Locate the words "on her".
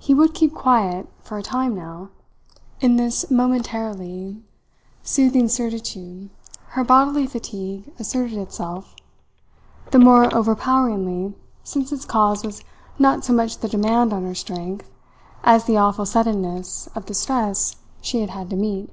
14.12-14.34